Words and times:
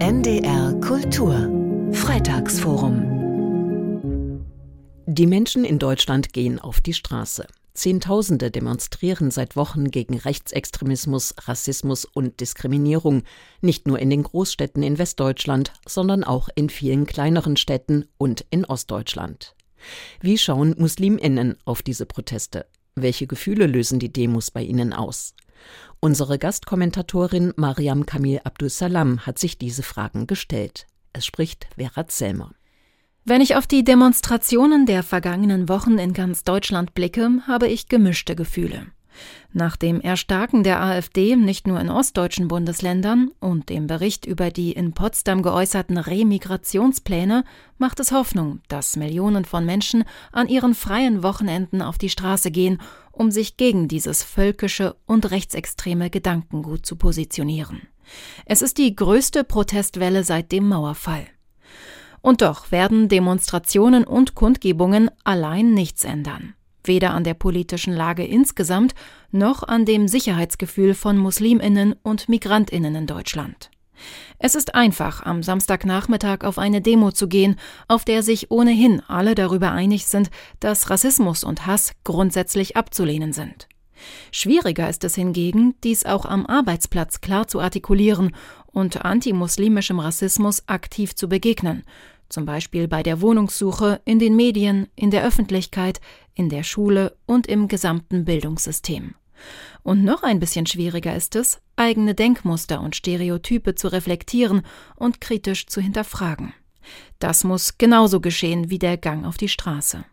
NDR 0.00 0.72
Kultur 0.80 1.50
Freitagsforum 1.92 4.46
Die 5.04 5.26
Menschen 5.26 5.66
in 5.66 5.78
Deutschland 5.78 6.32
gehen 6.32 6.58
auf 6.58 6.80
die 6.80 6.94
Straße. 6.94 7.46
Zehntausende 7.74 8.50
demonstrieren 8.50 9.30
seit 9.30 9.56
Wochen 9.56 9.90
gegen 9.90 10.16
Rechtsextremismus, 10.16 11.34
Rassismus 11.42 12.06
und 12.06 12.40
Diskriminierung, 12.40 13.24
nicht 13.60 13.86
nur 13.86 13.98
in 13.98 14.08
den 14.08 14.22
Großstädten 14.22 14.82
in 14.82 14.96
Westdeutschland, 14.96 15.74
sondern 15.86 16.24
auch 16.24 16.48
in 16.54 16.70
vielen 16.70 17.04
kleineren 17.04 17.58
Städten 17.58 18.06
und 18.16 18.46
in 18.48 18.64
Ostdeutschland. 18.64 19.54
Wie 20.22 20.38
schauen 20.38 20.76
Musliminnen 20.78 21.58
auf 21.66 21.82
diese 21.82 22.06
Proteste? 22.06 22.64
Welche 22.94 23.26
Gefühle 23.26 23.66
lösen 23.66 23.98
die 23.98 24.10
Demos 24.10 24.50
bei 24.50 24.62
ihnen 24.62 24.94
aus? 24.94 25.34
Unsere 26.00 26.38
Gastkommentatorin 26.38 27.52
Mariam 27.56 28.06
Kamil 28.06 28.40
Abdussalam 28.44 29.26
hat 29.26 29.38
sich 29.38 29.58
diese 29.58 29.82
Fragen 29.82 30.26
gestellt. 30.26 30.86
Es 31.12 31.26
spricht 31.26 31.66
Vera 31.76 32.06
Zellmer. 32.06 32.52
Wenn 33.24 33.42
ich 33.42 33.56
auf 33.56 33.66
die 33.66 33.84
Demonstrationen 33.84 34.86
der 34.86 35.02
vergangenen 35.02 35.68
Wochen 35.68 35.98
in 35.98 36.14
ganz 36.14 36.42
Deutschland 36.42 36.94
blicke, 36.94 37.28
habe 37.46 37.68
ich 37.68 37.88
gemischte 37.88 38.34
Gefühle. 38.34 38.86
Nach 39.52 39.76
dem 39.76 40.00
Erstarken 40.00 40.62
der 40.62 40.80
AfD 40.80 41.34
nicht 41.34 41.66
nur 41.66 41.80
in 41.80 41.90
ostdeutschen 41.90 42.46
Bundesländern 42.46 43.32
und 43.40 43.68
dem 43.68 43.88
Bericht 43.88 44.24
über 44.24 44.50
die 44.50 44.72
in 44.72 44.92
Potsdam 44.92 45.42
geäußerten 45.42 45.98
Remigrationspläne 45.98 47.44
macht 47.76 47.98
es 47.98 48.12
Hoffnung, 48.12 48.60
dass 48.68 48.96
Millionen 48.96 49.44
von 49.44 49.66
Menschen 49.66 50.04
an 50.30 50.46
ihren 50.46 50.74
freien 50.74 51.24
Wochenenden 51.24 51.82
auf 51.82 51.98
die 51.98 52.10
Straße 52.10 52.52
gehen, 52.52 52.80
um 53.10 53.32
sich 53.32 53.56
gegen 53.56 53.88
dieses 53.88 54.22
völkische 54.22 54.94
und 55.06 55.30
rechtsextreme 55.32 56.10
Gedankengut 56.10 56.86
zu 56.86 56.94
positionieren. 56.94 57.82
Es 58.46 58.62
ist 58.62 58.78
die 58.78 58.94
größte 58.94 59.42
Protestwelle 59.42 60.22
seit 60.22 60.52
dem 60.52 60.68
Mauerfall. 60.68 61.26
Und 62.22 62.42
doch 62.42 62.70
werden 62.70 63.08
Demonstrationen 63.08 64.04
und 64.04 64.34
Kundgebungen 64.36 65.10
allein 65.24 65.74
nichts 65.74 66.04
ändern 66.04 66.54
weder 66.84 67.12
an 67.12 67.24
der 67.24 67.34
politischen 67.34 67.94
Lage 67.94 68.24
insgesamt 68.24 68.94
noch 69.30 69.62
an 69.62 69.84
dem 69.84 70.08
Sicherheitsgefühl 70.08 70.94
von 70.94 71.16
Musliminnen 71.16 71.94
und 72.02 72.28
Migrantinnen 72.28 72.94
in 72.94 73.06
Deutschland. 73.06 73.70
Es 74.38 74.54
ist 74.54 74.74
einfach, 74.74 75.22
am 75.24 75.42
Samstagnachmittag 75.42 76.44
auf 76.44 76.58
eine 76.58 76.80
Demo 76.80 77.12
zu 77.12 77.28
gehen, 77.28 77.56
auf 77.88 78.04
der 78.04 78.22
sich 78.22 78.50
ohnehin 78.50 79.02
alle 79.06 79.34
darüber 79.34 79.72
einig 79.72 80.06
sind, 80.06 80.30
dass 80.58 80.88
Rassismus 80.90 81.44
und 81.44 81.66
Hass 81.66 81.92
grundsätzlich 82.04 82.76
abzulehnen 82.76 83.32
sind. 83.32 83.68
Schwieriger 84.32 84.88
ist 84.88 85.04
es 85.04 85.14
hingegen, 85.14 85.74
dies 85.84 86.06
auch 86.06 86.24
am 86.24 86.46
Arbeitsplatz 86.46 87.20
klar 87.20 87.48
zu 87.48 87.60
artikulieren 87.60 88.34
und 88.66 89.04
antimuslimischem 89.04 89.98
Rassismus 89.98 90.66
aktiv 90.68 91.14
zu 91.14 91.28
begegnen, 91.28 91.82
zum 92.30 92.46
Beispiel 92.46 92.88
bei 92.88 93.02
der 93.02 93.20
Wohnungssuche, 93.20 94.00
in 94.04 94.18
den 94.18 94.36
Medien, 94.36 94.88
in 94.96 95.10
der 95.10 95.24
Öffentlichkeit, 95.24 96.00
in 96.34 96.48
der 96.48 96.62
Schule 96.62 97.16
und 97.26 97.46
im 97.46 97.68
gesamten 97.68 98.24
Bildungssystem. 98.24 99.14
Und 99.82 100.04
noch 100.04 100.22
ein 100.22 100.40
bisschen 100.40 100.66
schwieriger 100.66 101.14
ist 101.14 101.36
es, 101.36 101.60
eigene 101.76 102.14
Denkmuster 102.14 102.80
und 102.80 102.96
Stereotype 102.96 103.74
zu 103.74 103.88
reflektieren 103.88 104.62
und 104.96 105.20
kritisch 105.20 105.66
zu 105.66 105.80
hinterfragen. 105.80 106.52
Das 107.18 107.44
muss 107.44 107.78
genauso 107.78 108.20
geschehen 108.20 108.70
wie 108.70 108.78
der 108.78 108.96
Gang 108.96 109.26
auf 109.26 109.36
die 109.36 109.48
Straße. 109.48 110.04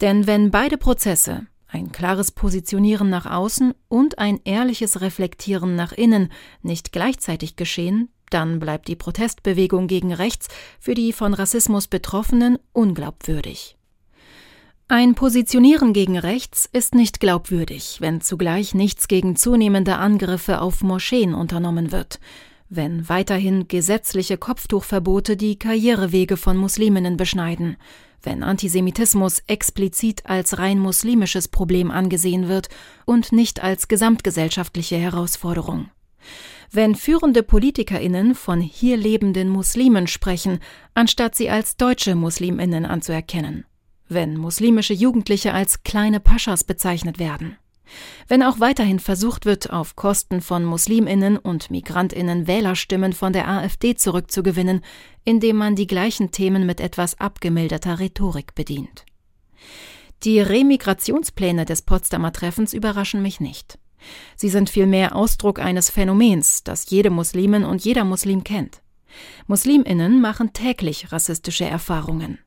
Denn 0.00 0.26
wenn 0.26 0.50
beide 0.50 0.76
Prozesse, 0.78 1.46
ein 1.68 1.90
klares 1.90 2.30
Positionieren 2.30 3.10
nach 3.10 3.26
außen 3.26 3.74
und 3.88 4.18
ein 4.18 4.40
ehrliches 4.44 5.00
Reflektieren 5.00 5.74
nach 5.74 5.92
innen, 5.92 6.32
nicht 6.62 6.92
gleichzeitig 6.92 7.56
geschehen, 7.56 8.08
dann 8.30 8.58
bleibt 8.58 8.88
die 8.88 8.96
Protestbewegung 8.96 9.86
gegen 9.86 10.12
rechts 10.12 10.48
für 10.78 10.94
die 10.94 11.12
von 11.12 11.34
Rassismus 11.34 11.86
Betroffenen 11.86 12.58
unglaubwürdig. 12.72 13.76
Ein 14.88 15.16
Positionieren 15.16 15.92
gegen 15.92 16.16
rechts 16.16 16.68
ist 16.72 16.94
nicht 16.94 17.18
glaubwürdig, 17.18 17.96
wenn 18.00 18.20
zugleich 18.20 18.72
nichts 18.72 19.08
gegen 19.08 19.34
zunehmende 19.34 19.96
Angriffe 19.96 20.60
auf 20.60 20.82
Moscheen 20.82 21.34
unternommen 21.34 21.90
wird, 21.90 22.20
wenn 22.68 23.08
weiterhin 23.08 23.66
gesetzliche 23.66 24.38
Kopftuchverbote 24.38 25.36
die 25.36 25.58
Karrierewege 25.58 26.36
von 26.36 26.56
Musliminnen 26.56 27.16
beschneiden, 27.16 27.76
wenn 28.22 28.44
Antisemitismus 28.44 29.42
explizit 29.48 30.26
als 30.26 30.58
rein 30.58 30.78
muslimisches 30.78 31.48
Problem 31.48 31.90
angesehen 31.90 32.46
wird 32.46 32.68
und 33.04 33.32
nicht 33.32 33.64
als 33.64 33.88
gesamtgesellschaftliche 33.88 34.96
Herausforderung. 34.96 35.90
Wenn 36.70 36.94
führende 36.94 37.42
Politikerinnen 37.42 38.34
von 38.34 38.60
hier 38.60 38.96
lebenden 38.96 39.48
Muslimen 39.48 40.06
sprechen, 40.06 40.58
anstatt 40.94 41.34
sie 41.34 41.48
als 41.48 41.76
deutsche 41.76 42.14
Musliminnen 42.14 42.84
anzuerkennen. 42.84 43.64
Wenn 44.08 44.36
muslimische 44.36 44.94
Jugendliche 44.94 45.52
als 45.52 45.82
kleine 45.82 46.20
Paschas 46.20 46.64
bezeichnet 46.64 47.18
werden. 47.18 47.56
Wenn 48.28 48.42
auch 48.42 48.58
weiterhin 48.58 48.98
versucht 48.98 49.46
wird, 49.46 49.70
auf 49.70 49.94
Kosten 49.94 50.40
von 50.40 50.64
Musliminnen 50.64 51.36
und 51.36 51.70
Migrantinnen 51.70 52.46
Wählerstimmen 52.46 53.12
von 53.12 53.32
der 53.32 53.48
AfD 53.48 53.94
zurückzugewinnen, 53.94 54.82
indem 55.24 55.56
man 55.56 55.76
die 55.76 55.86
gleichen 55.86 56.30
Themen 56.30 56.66
mit 56.66 56.80
etwas 56.80 57.20
abgemilderter 57.20 58.00
Rhetorik 58.00 58.54
bedient. 58.54 59.04
Die 60.22 60.40
Remigrationspläne 60.40 61.64
des 61.64 61.82
Potsdamer 61.82 62.32
Treffens 62.32 62.72
überraschen 62.72 63.22
mich 63.22 63.38
nicht. 63.38 63.78
Sie 64.36 64.48
sind 64.48 64.70
vielmehr 64.70 65.14
Ausdruck 65.16 65.58
eines 65.58 65.90
Phänomens, 65.90 66.62
das 66.64 66.90
jede 66.90 67.10
Muslimin 67.10 67.64
und 67.64 67.84
jeder 67.84 68.04
Muslim 68.04 68.44
kennt. 68.44 68.82
Musliminnen 69.46 70.20
machen 70.20 70.52
täglich 70.52 71.12
rassistische 71.12 71.64
Erfahrungen. 71.64 72.38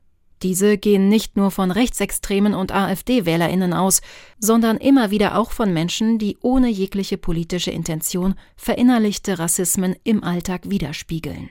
Diese 0.42 0.78
gehen 0.78 1.08
nicht 1.08 1.36
nur 1.36 1.50
von 1.50 1.70
Rechtsextremen 1.70 2.54
und 2.54 2.72
AfD-Wählerinnen 2.72 3.74
aus, 3.74 4.00
sondern 4.38 4.78
immer 4.78 5.10
wieder 5.10 5.36
auch 5.36 5.50
von 5.50 5.72
Menschen, 5.72 6.18
die 6.18 6.38
ohne 6.40 6.68
jegliche 6.68 7.18
politische 7.18 7.70
Intention 7.70 8.34
verinnerlichte 8.56 9.38
Rassismen 9.38 9.96
im 10.02 10.24
Alltag 10.24 10.70
widerspiegeln. 10.70 11.50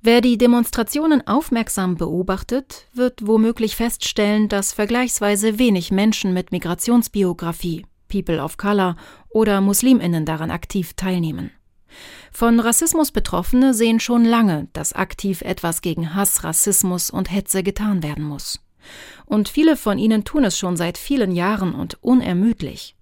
Wer 0.00 0.20
die 0.20 0.38
Demonstrationen 0.38 1.24
aufmerksam 1.26 1.96
beobachtet, 1.96 2.88
wird 2.92 3.26
womöglich 3.26 3.76
feststellen, 3.76 4.48
dass 4.48 4.72
vergleichsweise 4.72 5.58
wenig 5.58 5.92
Menschen 5.92 6.32
mit 6.32 6.50
Migrationsbiografie, 6.50 7.84
People 8.12 8.42
of 8.42 8.58
Color 8.58 8.96
oder 9.30 9.62
Musliminnen 9.62 10.26
daran 10.26 10.50
aktiv 10.50 10.92
teilnehmen. 10.94 11.50
Von 12.30 12.60
Rassismus 12.60 13.10
Betroffene 13.10 13.72
sehen 13.72 14.00
schon 14.00 14.24
lange, 14.24 14.68
dass 14.74 14.92
aktiv 14.92 15.40
etwas 15.42 15.80
gegen 15.80 16.14
Hass, 16.14 16.44
Rassismus 16.44 17.10
und 17.10 17.30
Hetze 17.30 17.62
getan 17.62 18.02
werden 18.02 18.24
muss. 18.24 18.60
Und 19.24 19.48
viele 19.48 19.76
von 19.76 19.98
ihnen 19.98 20.24
tun 20.24 20.44
es 20.44 20.58
schon 20.58 20.76
seit 20.76 20.98
vielen 20.98 21.32
Jahren 21.32 21.74
und 21.74 22.02
unermüdlich. 22.02 22.96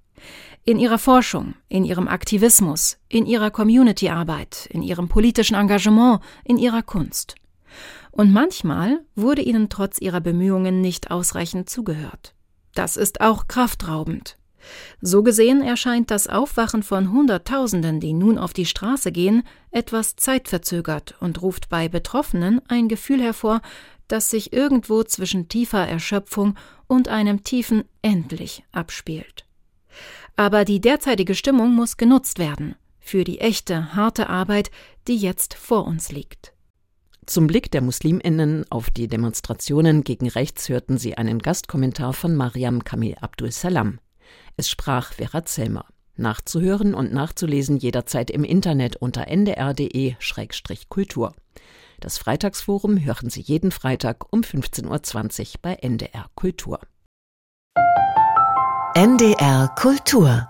In 0.65 0.79
ihrer 0.79 0.99
Forschung, 0.99 1.55
in 1.69 1.85
ihrem 1.85 2.07
Aktivismus, 2.07 2.99
in 3.09 3.27
ihrer 3.27 3.51
Community-Arbeit, 3.51 4.69
in 4.71 4.83
ihrem 4.83 5.09
politischen 5.09 5.57
Engagement, 5.57 6.21
in 6.45 6.59
ihrer 6.59 6.83
Kunst. 6.83 7.35
Und 8.11 8.33
manchmal 8.33 9.01
wurde 9.17 9.43
ihnen 9.43 9.69
trotz 9.71 10.01
ihrer 10.01 10.21
Bemühungen 10.21 10.81
nicht 10.81 11.11
ausreichend 11.11 11.71
zugehört. 11.71 12.35
Das 12.75 12.97
ist 12.97 13.21
auch 13.21 13.49
kraftraubend. 13.49 14.37
So 15.01 15.23
gesehen 15.23 15.63
erscheint 15.63 16.11
das 16.11 16.27
Aufwachen 16.27 16.83
von 16.83 17.13
Hunderttausenden, 17.13 18.01
die 18.01 18.13
nun 18.13 18.39
auf 18.39 18.53
die 18.53 18.67
Straße 18.67 19.13
gehen, 19.13 19.43
etwas 19.71 20.17
zeitverzögert 20.17 21.15
und 21.21 21.43
ruft 21.43 21.69
bei 21.69 21.89
Betroffenen 21.89 22.61
ein 22.69 22.89
Gefühl 22.89 23.23
hervor, 23.23 23.63
das 24.09 24.31
sich 24.31 24.53
irgendwo 24.53 25.03
zwischen 25.05 25.49
tiefer 25.49 25.87
Erschöpfung 25.87 26.57
und 26.87 27.09
einem 27.09 27.45
tiefen 27.45 27.85
Endlich 28.03 28.65
abspielt. 28.73 29.45
Aber 30.37 30.65
die 30.65 30.81
derzeitige 30.81 31.35
Stimmung 31.35 31.75
muss 31.75 31.97
genutzt 31.97 32.39
werden 32.39 32.75
für 33.01 33.25
die 33.25 33.41
echte, 33.41 33.95
harte 33.95 34.29
Arbeit, 34.29 34.71
die 35.09 35.17
jetzt 35.17 35.55
vor 35.55 35.87
uns 35.87 36.13
liegt. 36.13 36.53
Zum 37.27 37.47
Blick 37.47 37.71
der 37.71 37.81
Musliminnen 37.81 38.65
auf 38.71 38.91
die 38.91 39.09
Demonstrationen 39.09 40.05
gegen 40.05 40.29
rechts 40.29 40.69
hörten 40.69 40.99
Sie 40.99 41.17
einen 41.17 41.41
Gastkommentar 41.41 42.13
von 42.13 42.35
Mariam 42.35 42.85
Kamil 42.85 43.17
Abdul 43.21 43.51
Salam. 43.51 43.99
Es 44.57 44.69
sprach 44.69 45.13
Vera 45.15 45.45
Zellmer. 45.45 45.87
Nachzuhören 46.17 46.95
und 46.95 47.13
nachzulesen 47.13 47.77
jederzeit 47.79 48.31
im 48.31 48.45
Internet 48.45 48.97
unter 48.97 49.27
ndr.de-kultur. 49.29 51.33
Das 52.01 52.19
Freitagsforum 52.19 53.05
hören 53.05 53.31
Sie 53.31 53.41
jeden 53.41 53.71
Freitag 53.71 54.33
um 54.33 54.41
15.20 54.43 55.41
Uhr 55.41 55.47
bei 55.63 55.75
NDR 55.75 56.27
Kultur. 56.35 56.81
NDR 58.95 59.69
Kultur 59.77 60.49